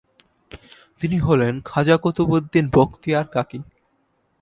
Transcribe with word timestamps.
তিনি 1.01 1.17
হলেন 1.17 1.53
খাজা 1.65 1.95
কুতুবউদ্দীন 1.97 2.65
বখতিয়ার 2.73 3.27
কাকী। 3.27 3.59